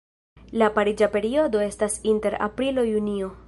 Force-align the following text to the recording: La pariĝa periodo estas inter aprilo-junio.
La 0.61 0.69
pariĝa 0.77 1.09
periodo 1.17 1.61
estas 1.67 2.01
inter 2.15 2.41
aprilo-junio. 2.49 3.33